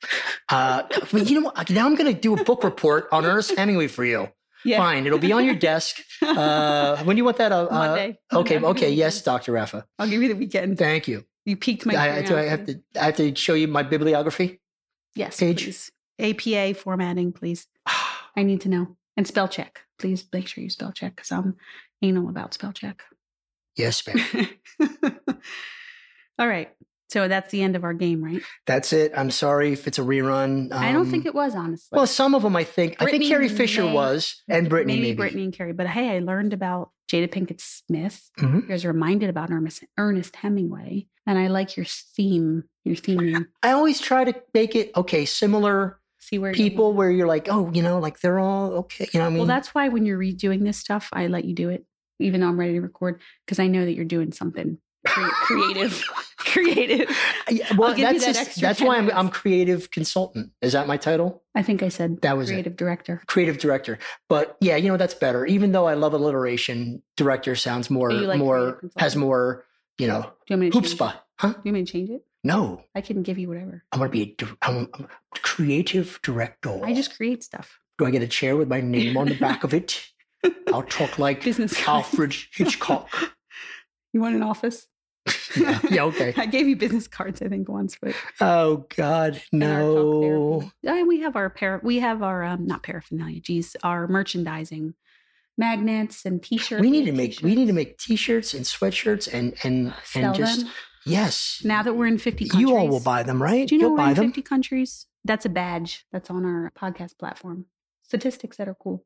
[0.49, 1.69] Uh, but you know what?
[1.71, 4.29] Now I'm going to do a book report on Ernest Hemingway for you.
[4.65, 4.79] Yeah.
[4.79, 5.97] Fine, it'll be on your desk.
[6.23, 7.53] Uh, when do you want that?
[7.53, 8.19] Uh, uh, Monday.
[8.33, 8.69] okay, Monday.
[8.81, 9.85] okay, yes, Doctor Raffa.
[9.99, 10.79] I'll give you the weekend.
[10.79, 11.25] Thank you.
[11.45, 11.95] You piqued my.
[11.97, 12.81] I, do I have to.
[13.01, 14.61] I have to show you my bibliography.
[15.15, 15.65] Yes, page?
[15.65, 15.91] please.
[16.19, 17.67] APA formatting, please.
[18.37, 18.97] I need to know.
[19.17, 19.81] And spell check.
[19.99, 21.57] Please make sure you spell check because I'm
[22.03, 23.03] anal about spell check.
[23.77, 24.49] yes, ma'am.
[26.39, 26.71] All right.
[27.09, 28.43] So that's the end of our game, right?
[28.67, 29.13] That's it.
[29.17, 30.73] I'm sorry if it's a rerun.
[30.73, 31.97] I don't Um, think it was, honestly.
[31.97, 32.97] Well, some of them I think.
[33.01, 35.23] I think Britney Carrie Fisher may- was, and Britney maybe, maybe.
[35.23, 35.73] Britney and Carrie.
[35.73, 38.29] But hey, I learned about Jada Pinkett Smith.
[38.41, 38.63] Mhm.
[38.63, 41.07] You guys reminded about Ernest, Ernest Hemingway.
[41.29, 43.47] And I like your theme, your theming.
[43.63, 47.71] I always try to make it okay, similar See where people where you're like, oh,
[47.73, 49.07] you know, like they're all okay.
[49.15, 49.39] You know I mean?
[49.39, 51.85] Well, that's why when you're redoing this stuff, I let you do it,
[52.19, 56.03] even though I'm ready to record, because I know that you're doing something creative.
[56.39, 57.17] creative.
[57.49, 59.09] Yeah, well, that's that just- that's why I'm.
[59.13, 60.51] I'm creative consultant.
[60.63, 61.45] Is that my title?
[61.55, 62.55] I think I said That was it.
[62.55, 63.23] creative director.
[63.29, 63.99] Creative director.
[64.29, 65.47] But yeah, you know that's better.
[65.47, 69.65] Even though I love alliteration, director sounds more like more has more,
[69.99, 71.15] you know, Do you want me change hoopspa.
[71.39, 71.55] Huh?
[71.65, 72.25] You mean change it?
[72.45, 73.85] No, I can give you whatever.
[73.93, 75.09] I want to be a, I'm a
[75.41, 76.81] creative director.
[76.85, 77.81] I just create stuff.
[77.99, 80.07] do I get a chair with my name on the back of it?
[80.73, 82.07] I'll talk like Business cards.
[82.09, 83.09] Alfred Hitchcock.
[84.13, 84.87] You want an office?
[85.57, 86.33] Yeah, yeah, okay.
[86.37, 90.71] I gave you business cards, I think, once, but Oh God, in our talk no.
[90.83, 94.95] Yeah, we have our para, we have our um, not paraphernalia, geez, our merchandising
[95.59, 96.81] magnets and t-shirts.
[96.81, 97.75] We need to make we need to t-shirts.
[97.75, 100.71] make t-shirts and sweatshirts and and Sell and just them.
[101.07, 101.63] Yes.
[101.65, 102.61] Now that we're in 50 countries.
[102.69, 103.67] you all will buy them, right?
[103.69, 104.27] Do you know You'll we're buy in them.
[104.27, 105.07] 50 countries?
[105.25, 107.67] That's a badge that's on our podcast platform.
[108.03, 109.05] Statistics that are cool.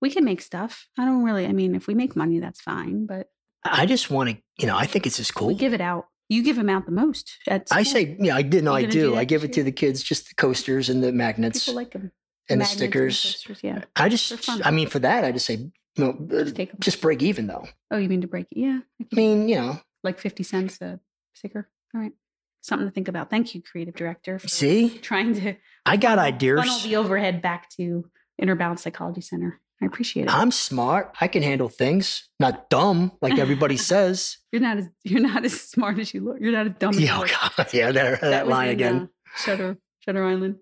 [0.00, 0.86] We can make stuff.
[0.98, 3.28] I don't really, I mean, if we make money, that's fine, but
[3.64, 5.48] I just want to, you know, I think it's just cool.
[5.48, 6.06] we give it out.
[6.28, 7.38] You give them out the most.
[7.70, 8.62] I say, yeah, I did.
[8.62, 9.16] No, You I do do.
[9.16, 12.12] I give it to the kids, just the coasters and the magnets people like them.
[12.50, 13.20] and the stickers.
[13.22, 13.84] posters, yeah.
[13.96, 14.48] I just.
[14.64, 17.66] I mean, for that, I just say, you know, uh, Just just break even though.
[17.90, 18.58] Oh, you mean to break it?
[18.58, 18.80] Yeah.
[19.00, 21.00] I I mean, you know, like 50 cents a
[21.38, 21.68] sticker.
[21.94, 22.12] All right.
[22.60, 23.30] Something to think about.
[23.30, 25.54] Thank you, creative director, see, trying to
[25.86, 26.58] I got ideas.
[26.60, 29.60] funnel the overhead back to Inner Balance Psychology Center.
[29.80, 30.34] I appreciate it.
[30.34, 31.14] I'm smart.
[31.20, 32.28] I can handle things.
[32.40, 34.38] Not dumb like everybody says.
[34.50, 36.38] You're not as you're not as smart as you look.
[36.40, 37.56] You're not as dumb as Yeah, you oh look.
[37.56, 38.96] God, yeah, there, that, was line in, again.
[39.02, 40.56] uh, Shutter Shutter Island.